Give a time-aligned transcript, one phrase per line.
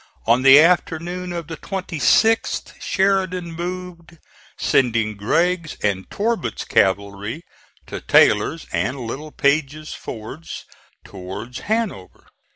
[0.25, 4.17] On the afternoon of the 26th Sheridan moved,
[4.57, 7.43] sending Gregg's and Torbert's cavalry
[7.85, 10.65] to Taylor's and Littlepage's fords
[11.05, 12.25] towards Hanover.